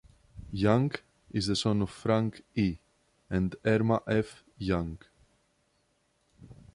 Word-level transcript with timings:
Young 0.51 0.93
is 1.29 1.45
the 1.45 1.55
son 1.55 1.83
of 1.83 1.91
Frank 1.91 2.43
E. 2.55 2.79
and 3.29 3.55
Erma 3.63 4.01
F. 4.07 4.43
Young. 4.57 4.97